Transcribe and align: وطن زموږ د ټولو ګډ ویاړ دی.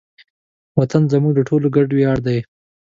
وطن 0.79 1.01
زموږ 1.11 1.33
د 1.35 1.41
ټولو 1.49 1.67
ګډ 1.75 1.89
ویاړ 1.93 2.17
دی. 2.27 2.39